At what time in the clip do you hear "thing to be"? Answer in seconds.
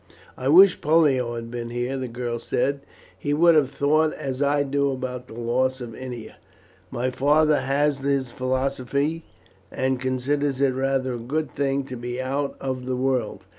11.55-12.19